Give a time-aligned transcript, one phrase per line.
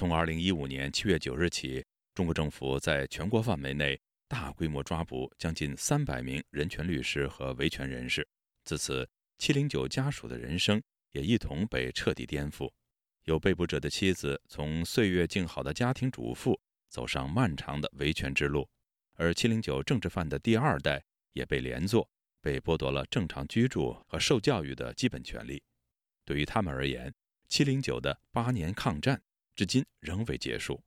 [0.00, 8.26] 从2015年7月9日起，中国政府在全国范围内大规模抓捕将近300名人权律师和维权人士。
[8.64, 9.06] 自此
[9.38, 12.72] ，709家属的人生也一同被彻底颠覆。
[13.24, 16.58] 有被捕者的妻子从岁月静好的家庭主妇
[16.88, 18.66] 走上漫长的维权之路，
[19.16, 21.04] 而709政治犯的第二代
[21.34, 22.08] 也被连坐，
[22.40, 25.62] 被剥夺了正常居住和受教育的基本权利。
[26.24, 27.12] 对于他们而言
[27.50, 29.20] ，709的八年抗战
[29.60, 30.80] 至今仍未结束。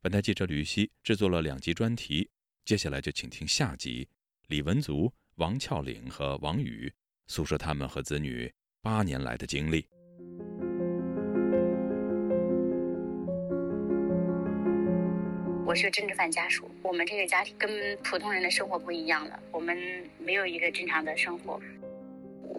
[0.00, 2.30] 本台记者吕希制作了两集专题，
[2.64, 4.08] 接下来就请听下集。
[4.46, 6.90] 李文足、王俏岭和王宇
[7.26, 9.86] 诉说他们和子女八年来的经历。
[15.66, 19.76] 我是政治犯家属，我们这个家庭跟普通人的生活不一样了，我们
[20.18, 21.60] 没有一个正常的生活。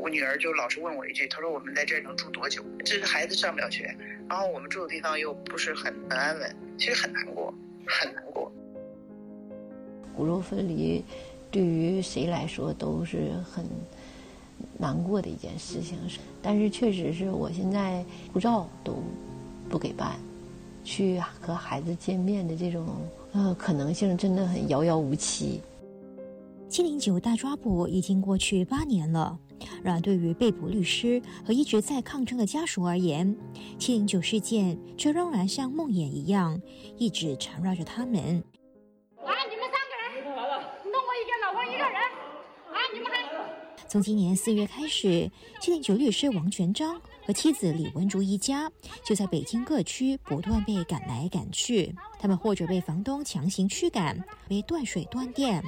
[0.02, 2.64] 我女儿就老是问我一句，她说我们在这儿能住多久？
[2.86, 3.96] 这个孩子上不了学，
[4.30, 7.54] 然后我们住的地方又不是很很安稳，其实很难过，
[7.86, 8.52] 很难过。
[10.16, 11.04] 骨肉分离，
[11.52, 13.66] 对于谁来说都是很
[14.78, 15.98] 难过的一件事情。
[16.42, 19.04] 但是确实是我现在护照都
[19.70, 20.16] 不给办。
[20.84, 22.86] 去和孩子见面的这种
[23.34, 25.62] 呃可能性真的很遥遥无期。
[26.70, 29.38] 七零九大抓捕已经过去八年了，
[29.88, 33.34] 然而对于被捕律师和一直在抗争的家属而言，
[33.80, 36.62] 七零九事件却仍然像梦魇一样，
[36.98, 38.44] 一直缠绕着他们。
[39.24, 39.32] 啊！
[39.50, 40.26] 你们三个人，
[40.84, 41.96] 弄我一个，老公一个人。
[42.68, 42.76] 啊！
[42.94, 43.88] 你们还。
[43.88, 47.02] 从今年四月开始，七零九律师王全章。
[47.26, 48.72] 和妻子李文竹一家
[49.04, 55.62] 就在北京各区不断被赶来赶去，他们或者被房东强行驱赶，被断水断电，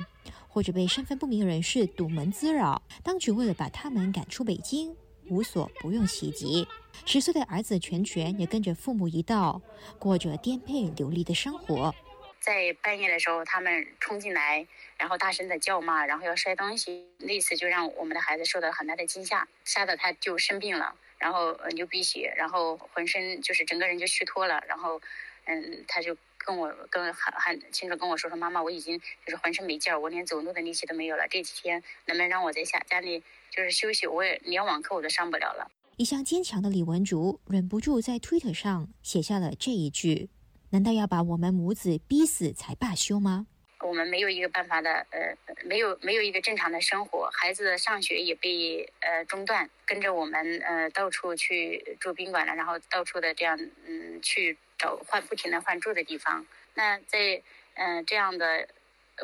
[0.49, 2.81] 或者被身份不明人士堵门滋扰。
[3.01, 4.93] 当局为了把他们赶出北京，
[5.29, 6.67] 无所不用其极。
[7.05, 9.61] 十岁的儿子全全也跟着父母一道，
[9.97, 11.95] 过着颠沛流离的生活。
[12.41, 14.65] 在半夜的时候，他们冲进来，
[14.97, 20.95] 然后大声的叫骂，然后要摔东西，那次就让我们的孩子受到很大的惊吓，吓得他就生病了。
[21.17, 25.01] 然后流鼻血，然后浑身就是整个人就虚脱了，然后，
[25.43, 26.15] 嗯，他就
[26.45, 34.07] 跟我跟很很清楚跟我说说，妈妈，我已经就是浑身没劲儿，我连走路的力气都没有了，这几天能不能让我在家家里就是休息？
[34.07, 35.69] 我也连网课我都上不了了。
[35.97, 40.29] 一向坚强的李文竹忍不住在推特上写下了这一句：
[40.71, 43.47] 难道要把我们母子逼死才罢休吗？
[43.81, 56.45] 我们没有一个办法的，呃，没有没有一个正常的生活，孩子的上学也被呃中断，跟着我们呃到处去住宾馆了，然后到处的这样嗯去找换不停的换住的地方。
[56.73, 57.43] 那在
[57.75, 58.67] 嗯这样的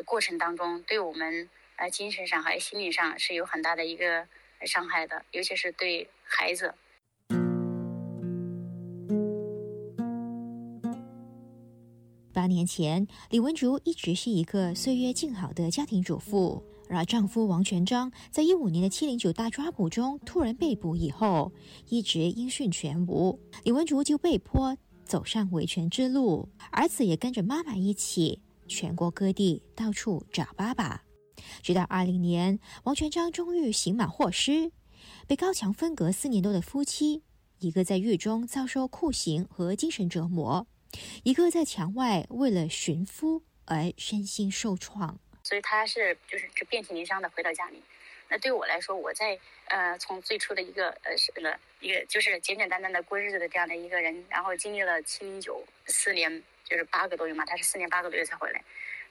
[0.04, 4.28] 过程当中，对我们呃精神上还有心理上是有很大的一个
[4.66, 6.74] 伤害的，尤其是对孩子。
[12.34, 16.62] 八年前，李文竹一直是一个岁月静好的家庭主妇。
[16.88, 21.50] 而丈夫王全章在一五年的七零九大抓捕中突然被捕以后，
[21.88, 23.40] 一直音讯全无。
[23.64, 31.04] 李文竹就被迫走上维权之路，儿子也跟着妈妈一起，全国各地到处找爸爸。
[31.62, 34.72] 直到二零年，王全章终于刑满获释。
[35.26, 37.22] 被高墙分隔四年多的夫妻，
[37.60, 40.66] 一个在狱中遭受酷刑和精神折磨。
[41.22, 47.80] 一个在墙外为了寻夫而身心受创，所以他是就是遍体鳞伤的回到家里。
[48.28, 58.60] 那对我来说，我在呃从最初的一个呃是了一个就是简简单单的过日子的这样的一个人，然后经历了七零九四年就是八个多月嘛，他是四年八个多月才回来，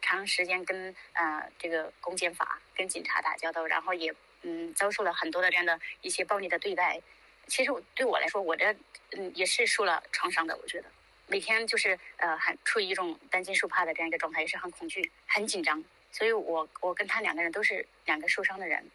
[0.02, 7.02] 长时间跟呃这个公检法跟警察打交道，然后也嗯遭受了很多的这样的一些暴力的对待。
[7.48, 8.76] 其实我对我来说，我这
[9.12, 10.92] 嗯也是受了创伤的，我觉得。
[11.28, 15.84] 每天就是呃，很处于一种担惊受怕的这样一个状态，也是很恐惧、很紧张。
[16.18, 18.90] 所以，我我跟他两个人都是两个受伤的人，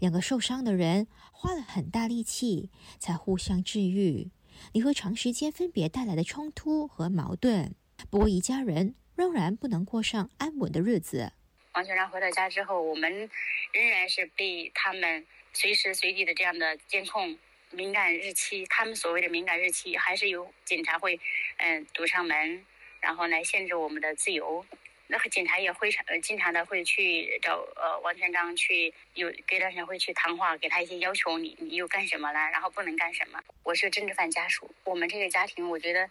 [0.00, 2.68] 两个受伤的人花了很大力气
[2.98, 4.32] 才互相治愈，
[4.72, 7.76] 你和长时间分别带来的冲突和矛盾。
[8.10, 11.32] 不过，一家人仍然不能过上安稳的日子。
[11.74, 13.30] 王全然回到家之后，我们
[13.72, 17.38] 仍然是被他们随时随地的这样的监控。
[17.70, 21.18] 敏感日期，他们所谓的敏感日期，还是有警察会，
[21.58, 22.64] 嗯，堵上门，
[23.00, 24.64] 然后来限制我们的自由。
[25.06, 32.38] 那个警察也会常，呃，经常的会去找呃王全章去，有隔段时间会去谈话，给他一些要求，你你又干什么了？
[32.50, 33.38] 然后不能干什么？
[33.62, 36.08] 我是政治犯家属，我们这个家庭，我觉得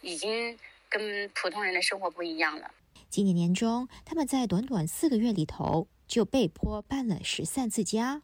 [0.00, 0.58] 已经
[0.88, 2.72] 跟普通人的生活不一样了。
[3.08, 8.22] 今年年中，他们在短短四个月里头就被迫搬了十三次家。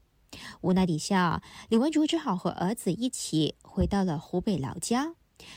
[0.60, 5.14] 无奈底下，李文竹只好和儿子一起回到了湖北老家。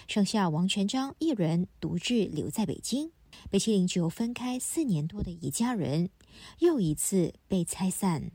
[0.07, 3.11] 剩下王全章一人独自留在北京。
[3.49, 6.09] 被七零九分开四年多的一家人，
[6.59, 8.31] 又一次被拆散。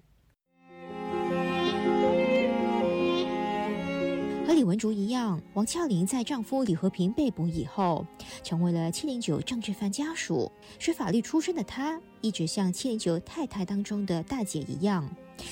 [4.46, 8.06] 和李文竹一样，王俏玲在丈夫李和平被捕以后，
[8.42, 10.52] 成为了七零九政治犯家属。
[10.78, 15.08] 学法律出身的她，一直像七零九太太当中的大姐一样，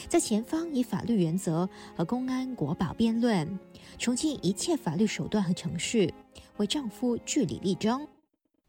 [0.08, 3.58] 在前方以法律原则和公安国保辩论，
[3.96, 6.12] 穷尽一切法律手段和程序，
[6.58, 8.06] 为丈夫据理力争。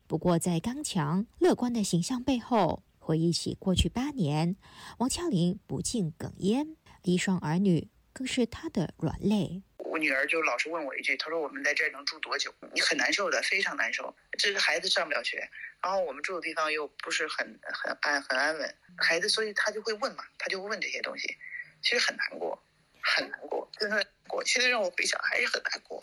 [0.07, 4.55] 不过，在刚强乐观的形象背后，回忆起过去八年，
[4.99, 9.63] 王俏玲不禁哽咽，一双儿女更是她的软肋。
[9.77, 12.53] 我女儿就老是问我一句，她说我们在这能住多久？
[12.73, 14.13] 你很难受的，非常难受。
[14.37, 15.49] 这个孩子上不了学，
[15.81, 21.37] 然后我们住的地方又不是很很安很安稳，孩子所以他就会问嘛，他就会问这些东西，
[21.81, 22.61] 其实很难过，
[23.01, 24.43] 很难过，真的过。
[24.45, 26.02] 现在让我回想还是很难过，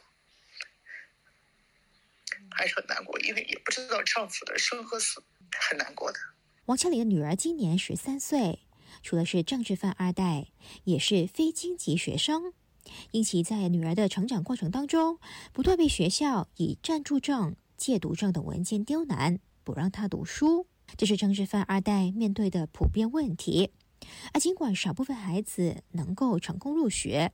[2.61, 5.23] 还是很难过，因为也不知道丈夫的生和死，
[5.71, 6.19] 很难过的。
[6.67, 8.67] 王俏玲的女儿今年十三岁，
[9.03, 10.49] 除了是政治犯二代，
[10.85, 12.53] 也是非京籍学生。
[13.13, 15.19] 因其在女儿的成长过程当中，
[15.55, 20.67] 不断被学校以暂住证、戒毒证等文件刁难，不让她读书，
[20.99, 23.73] 这是政治犯二代面对的普遍问题。
[24.35, 27.33] 而尽管少部分孩子能够成功入学，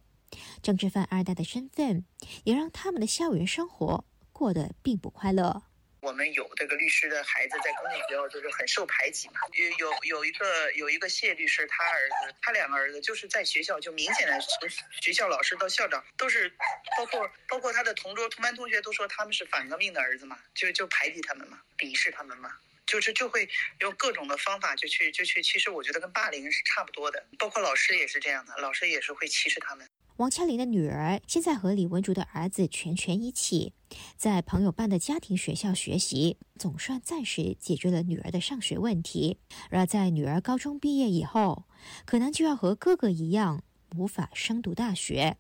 [0.63, 2.05] 政治犯二代的身份
[2.45, 4.05] 也让他们的校园生活
[4.37, 5.63] 过得并不快乐。
[6.01, 9.41] 我们有这个律师的孩子在公立学校就是很受排挤嘛。
[9.55, 14.69] 有有有一个有一个谢律师，他儿子他两个儿子就是在学校就明显的从
[15.01, 16.55] 学校老师到校长都是，
[16.99, 22.53] 包括包括他的同桌同班同学都说他们是反革命的儿子嘛，就就排挤他们嘛，鄙视他们嘛，
[22.87, 23.49] 就是就会
[23.81, 29.89] 用各种的方法就去就去，其实我觉得跟霸凌是差不多的，包括老师也是这样的，老师也是会歧视他们。
[30.19, 33.75] 王俏玲的女儿现在和李文竹的儿子全全一起，
[34.17, 39.39] 在朋友办的家庭学校学习，总算暂时解决了女儿的上学问题。
[39.71, 41.65] 然而在女儿高中毕业以后，
[42.05, 43.63] 可能就要和哥哥一样，
[43.97, 45.37] 无法升读大学。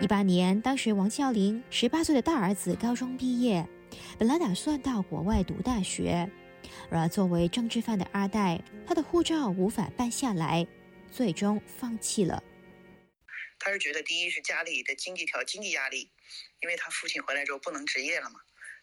[0.00, 3.66] 一八年，当时王孝林十八岁的大儿子高中毕业，
[4.18, 6.30] 本来打算到国外读大学。
[6.90, 10.66] 然而作为政治犯的二代，他的护照无法办下来，
[11.10, 12.42] 最终放弃了。
[13.64, 16.12] 他是觉得第一是家里的经济条经济压力，
[16.60, 18.38] 因为他父亲回来之后不能执业了嘛。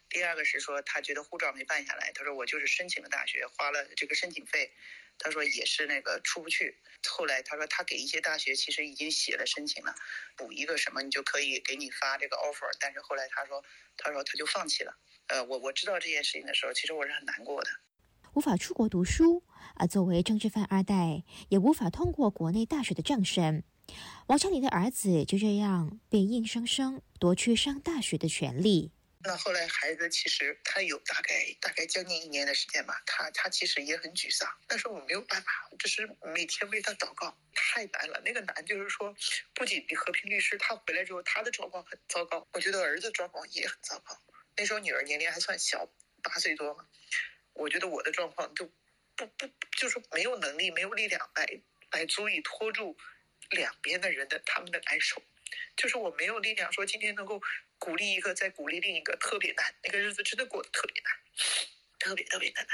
[0.08, 4.72] 第二个是说他觉得护照没办下来，他说我就是申请了大学，花了这个申请费，
[5.20, 6.82] 他说也是那个出不去。
[7.08, 9.94] 后来他说他给一些大学其实已经写了申请了，
[10.36, 13.64] 补一个什么你就可以给你发这个 offer，但是后来他说
[13.96, 14.98] 他说他就放弃了。
[15.28, 17.70] 呃，我我知道这件事情的时候，其实我是很难过的。
[18.34, 19.44] 无法出国读书，
[19.76, 23.62] 而作为政治犯二代，也无法通过国内大学的政审。
[24.26, 28.90] 王俏玲的儿子就这样被硬生生夺去上大学的权利。
[29.24, 34.52] 那后来孩子其实他有大概大概将近一年的时间吧，他他其实也很沮丧。
[34.66, 38.20] 但是我没有办法，就是每天为他祷告，太难了。
[38.24, 39.14] 那个难就是说，
[39.54, 44.18] 不仅比和平律师他回来之后他的状况很糟糕，我觉得儿子状况也很糟糕。
[44.56, 45.88] 那时候女儿年龄还算小，
[46.20, 46.84] 八岁多嘛。
[47.52, 48.66] 我觉得我的状况就
[49.14, 49.46] 不不
[49.78, 51.60] 就是没有能力、没有力量来
[51.92, 52.96] 来足以拖住
[53.52, 55.22] 两边的人的他们的感受，
[55.76, 57.40] 就是我没有力量说今天能够
[57.78, 61.12] 鼓励一个再鼓励另一个，特别难，那个日子真的过得特别难，
[61.98, 62.68] 特别特别的难。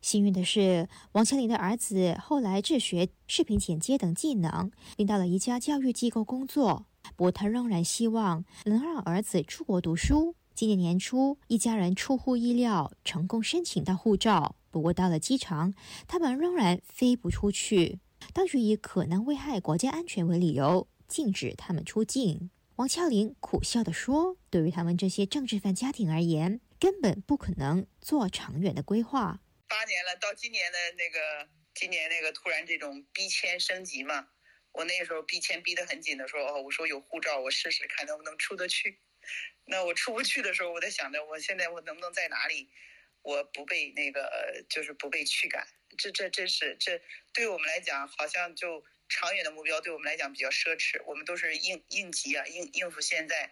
[0.00, 6.86] 幸运的是，王千林的儿子后来自学视频剪接等技能，并到了一家教育机构工作。
[7.16, 10.34] 不过他仍然希望能让儿子出国读书。
[10.54, 14.56] 今年年初，一家人出乎意料成功申请到护照。
[14.70, 15.74] 不过到了机场，
[16.06, 17.98] 他们仍然飞不出去。
[18.32, 22.50] 当局以可能危害国家安全为理由，禁止他们出境。
[22.76, 29.40] 王俏玲苦笑地说：“对于他们这些政治犯家庭而言，根本不可能做长远的规划。
[29.68, 34.28] 八年了，到今年的那个，今年那个突然这种逼迁升级嘛，
[34.72, 38.98] 我那时候逼迁逼得很紧的时候，哦，我说有护照，我试试看能不能出得去。”
[39.66, 42.70] 那我出不去的时候，我在想着，我现在我能不能在哪里，
[43.22, 45.66] 我不被那个就是不被驱赶？
[45.98, 47.00] 这这真是这
[47.32, 51.02] 对我们来讲，好像就长远的目标对我们来讲比较奢侈。
[51.06, 53.50] 我们都是应应急啊，应应付现在。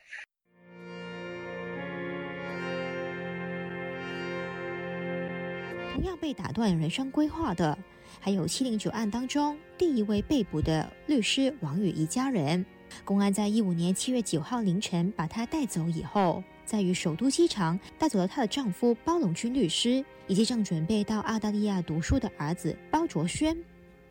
[5.92, 7.76] 同样被打断人生规划的，
[8.20, 12.64] 还有七零九案当中第一位被捕的律师王宇一家人。
[13.04, 23.56] 公安在一五年七月九号凌晨把他带走以后，在于首都机场带走了她的丈夫包龙军律师，以及正准备到澳大利亚读书的儿子包卓轩。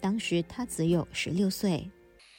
[0.01, 1.87] 当时他只有十六岁。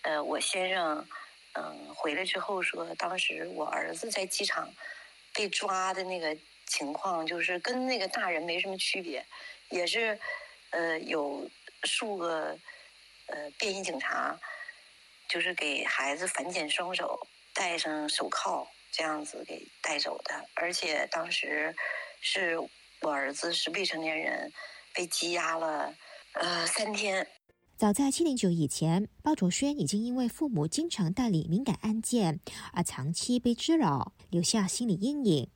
[0.03, 1.07] 呃，我先生
[1.53, 4.69] 嗯，回来之后说，当时我儿子在机场
[5.33, 9.25] 被抓的那个情况，就是跟那个大人没什么区别，
[9.71, 10.19] 也是
[10.71, 11.49] 呃有
[11.85, 12.59] 数个
[13.27, 14.37] 呃便衣警察，
[15.29, 18.67] 就是给孩子反剪双手，戴上手铐，
[18.99, 20.35] 这样子给带走的。
[20.55, 21.75] 而且当时
[22.21, 22.59] 是
[23.01, 24.53] 我儿子是未成年人，
[24.93, 25.95] 被羁押了
[26.33, 27.27] 呃三天。
[27.77, 32.41] 早在七零九以前，包卓轩已经因为父母经常代理敏感案件
[32.73, 35.49] 而长期被滋扰，留下心理阴影，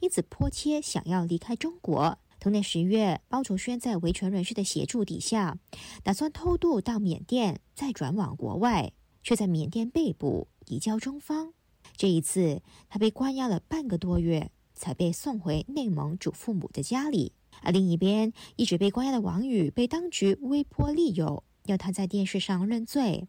[0.00, 2.18] 因此迫切想要离开中国。
[2.38, 5.56] 同年十月，包卓轩在维权人士的协助底下，
[6.04, 8.92] 打算偷渡到缅甸，再转往国外，
[9.22, 11.54] 却在缅甸被捕，移交中方。
[12.00, 17.34] 这一次，他被关押了半个多月，才被送回内蒙祖父母的家里。
[17.60, 21.44] 而另一边，一直被关押的王宇被当局威迫利诱。
[21.66, 23.28] 要他在电视上认罪，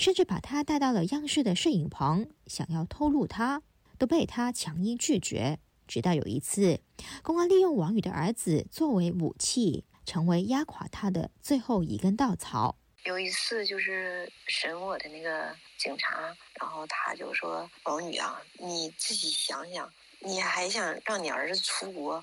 [0.00, 3.62] 甚至把他带到了央视的摄影棚，想要偷录他，
[3.98, 5.60] 都被他强硬拒绝。
[5.86, 6.80] 直到有一次，
[7.22, 12.77] 公安利用王宇的儿子作为武器，成为压垮他的最后一根稻草。
[13.04, 22.22] 有一次，就是审我的那个警察，然后他就说：“王宇啊，你自己想想，你还想让你儿子出国？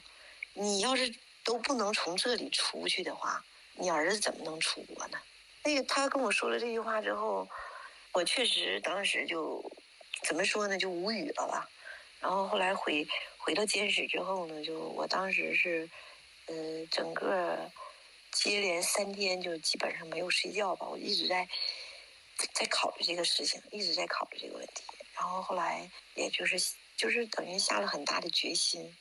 [0.53, 1.13] 你要是
[1.44, 3.44] 都不能从这里出去的话，
[3.75, 5.17] 你儿子怎么能出国呢？”
[5.63, 7.48] 那个他跟我说了这句话之后，
[8.12, 9.63] 我确实当时就
[10.24, 11.67] 怎么说呢，就无语了吧。
[12.20, 15.89] 然后后来回回到监室之后呢，就我当时是，
[16.46, 16.53] 呃，
[16.91, 17.58] 整个
[18.36, 21.48] 接连三天就基本上没有睡觉吧，我一直在
[22.54, 24.84] 在考虑这个事情，一直在考虑这个问题。
[25.15, 26.58] 然后后来也就是
[26.98, 28.94] 就是等于下了很大的决心。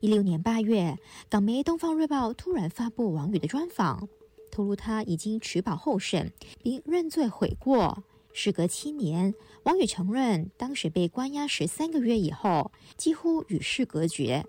[0.00, 0.98] 一六年八月，
[1.30, 4.08] 港媒《东方日报》突然发布王宇的专访，
[4.50, 8.02] 透露他已经取保候审，并认罪悔过。
[8.34, 14.44] 时隔七年，王宇承认当时被关押十三个月以后，几乎与世隔绝，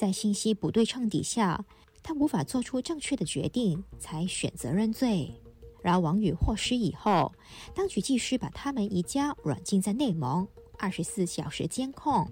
[0.00, 1.62] 在信息不对称底下，
[2.02, 5.30] 他无法做出正确的决定，才选择认罪。
[5.82, 7.30] 然而，王宇获释以后，
[7.74, 12.26] 当局继续把他们一家软禁在内蒙，二十四小时监控。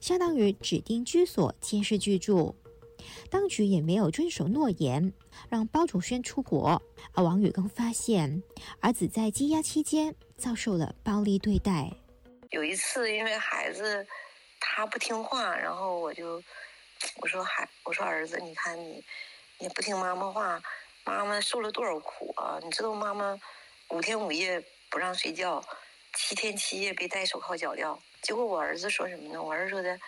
[0.00, 2.52] 相当于指定居所监视居住，
[3.30, 5.12] 当局也没有遵守诺言，
[5.48, 6.82] 让包祖轩出国。
[7.12, 8.42] 而王宇更发现，
[8.80, 11.92] 儿子在羁押期间遭受了暴力对待。
[12.50, 14.04] 有一次，因为孩子
[14.58, 16.42] 他不听话，然后我就
[17.16, 19.04] 我说孩我说儿子，你看你
[19.58, 20.62] 你不听妈妈话，
[21.04, 22.58] 妈妈受了多少苦啊？
[22.62, 23.38] 你知道妈妈
[23.88, 25.64] 五天五夜不让睡觉，
[26.14, 27.98] 七天七夜被戴手铐脚镣。
[28.22, 29.42] 结果我儿子说什么呢？
[29.42, 30.00] 我儿子说的，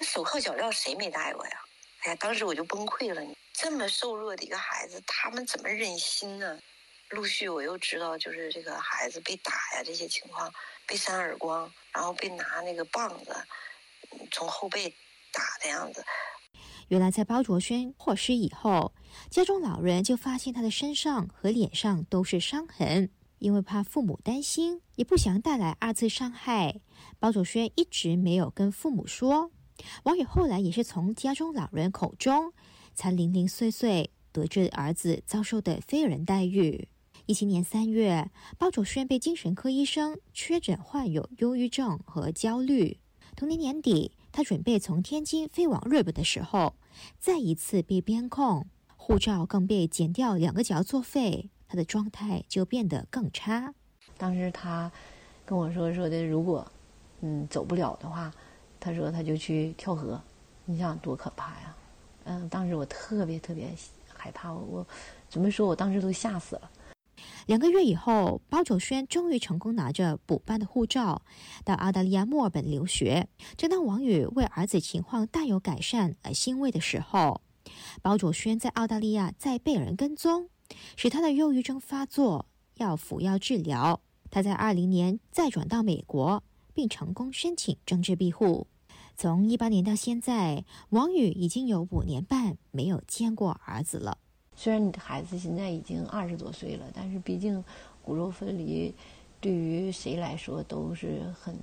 [0.00, 1.64] 手铐脚镣谁没戴过呀？
[2.00, 3.22] 哎呀，当时我就崩溃了。
[3.52, 6.60] 这么瘦弱的一个孩子，他们怎么忍心呢？
[7.08, 10.52] 陆续我又知道，就是这个孩子被打呀，这些情况，
[10.86, 13.34] 被扇耳光，然后被拿那个棒子
[14.30, 14.94] 从后背
[15.32, 16.04] 打的样子。
[16.88, 18.94] 原来在包卓轩获释以后，
[19.30, 23.10] 家中老人就发现他的身上和脸上都是伤痕。
[23.38, 26.80] 因为怕父母担心，也不想带来二次伤害，
[27.20, 29.52] 包卓轩一直没有跟父母说。
[30.02, 32.52] 王宇后来也是从家中老人口中，
[32.94, 36.88] 才零零碎碎得知儿子遭受的非人待遇。
[37.26, 42.98] 一七年三月，包卓轩被精神科医生确诊患有忧郁症和焦虑。
[43.36, 46.76] 同年年底，他准备从天津飞往日本的时候，
[47.18, 51.50] 再一次被边控，护照更被剪掉两个角作废。
[51.66, 53.74] 他的状态就变得更差。
[54.16, 54.92] 当时他
[55.44, 56.64] 跟我说说的，如果
[57.20, 58.32] 嗯走不了的话，
[58.78, 60.22] 他说他就去跳河。
[60.66, 61.76] 你想多可怕呀！
[62.22, 63.74] 嗯，当时我特别特别
[64.06, 64.86] 害怕，我
[65.28, 65.66] 怎么说？
[65.66, 66.70] 我当时都吓死了。
[67.48, 71.22] 两个月以后，包九轩终于成功拿着补办的护照
[71.64, 73.26] 到澳大利亚墨尔本留学。
[73.56, 77.40] 正当王宇为儿子情况大有改善而欣慰的时候，
[78.02, 80.50] 包卓轩在澳大利亚再被人跟踪。
[80.94, 84.02] 使他的忧郁症发作，要服药治疗。
[84.30, 88.66] 他在二零年再转到美国，并成功申请政治庇护。
[89.16, 94.18] 从一八年到现在，王宇已经有五年半没有见过儿子了。
[94.60, 97.62] 虽然你的孩子现在已经二十多岁了，但是毕竟
[98.02, 98.92] 骨肉分离，
[99.40, 101.54] 对于谁来说都是很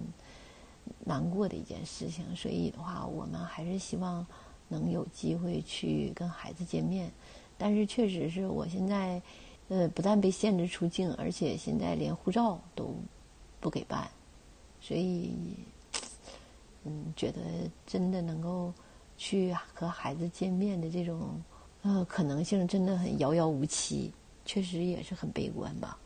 [1.03, 2.23] 难过的一件事情。
[2.33, 4.25] 所以的话，我们还是希望
[4.69, 7.11] 能有机会去跟孩子见面。
[7.57, 9.21] 但是确实是我现在，
[9.67, 12.95] 呃，不但被限制出境，而且现在连护照都
[13.59, 14.09] 不给办，
[14.79, 15.33] 所以，
[16.85, 17.41] 嗯，觉得
[17.85, 18.73] 真的能够
[19.17, 21.41] 去和孩子见面的这种
[21.85, 24.11] 呃可能性真的很遥遥无期。
[24.43, 25.97] 确实也是很悲观吧。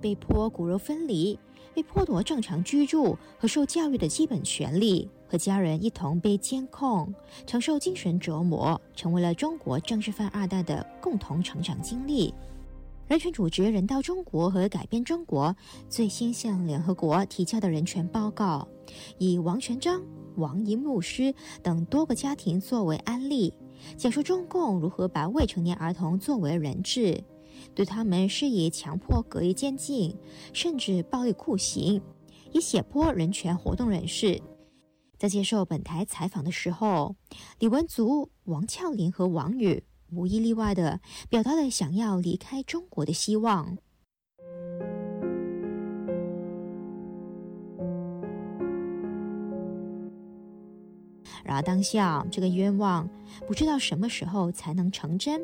[0.00, 1.38] 被迫骨肉分离，
[1.74, 7.14] 被剥夺正常居住和受教育的基本权利，和家人一同被监控，
[7.46, 12.32] 承受精神折磨，成为了中国政治犯二代的共同成长经历。
[13.10, 15.56] 人权组织人道中国和改变中国
[15.88, 18.68] 最新向联合国提交的人权报告，
[19.18, 20.00] 以王全璋、
[20.36, 23.52] 王银牧师等多个家庭作为案例，
[23.96, 27.20] 讲述中共如何把未成年儿童作为人质。
[27.74, 30.16] 对他们施以强迫隔离监禁，
[30.52, 32.00] 甚至暴力酷刑，
[32.52, 34.40] 以胁迫人权活动人士。
[35.18, 37.16] 在接受本台采访的时候，
[37.58, 43.78] 李文足、王俏玲和王宇无一例外的表达了想要离开中国的希望。
[51.42, 53.08] 然而当下这个愿望
[53.48, 55.40] 不知道什么时候才能成真。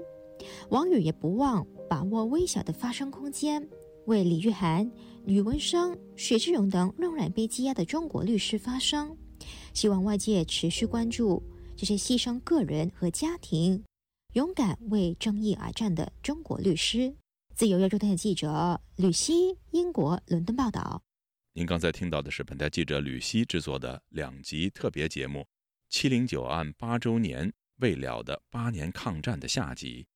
[0.68, 3.66] 王宇也不忘把握微小的发声空间，
[4.04, 4.88] 为李玉涵、
[5.24, 9.16] 吕文生、许志荣等仍然被羁押的中国律师发声，
[9.72, 11.42] 希望外界持续关注
[11.74, 13.82] 这些牺牲个人和家庭、
[14.36, 17.16] 勇敢为正义而战的中国律师。
[17.54, 21.02] 自由亚洲电台记者吕希，英国伦敦报道。
[21.54, 25.40] 您刚才听到的是本台记者吕希制作的两集特别节目
[25.88, 30.06] 《七零九案八周年未了的八年抗战》的下集。